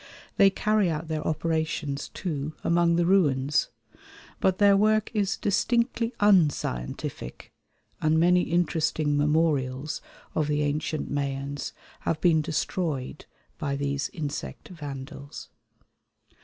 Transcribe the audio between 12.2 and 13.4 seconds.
destroyed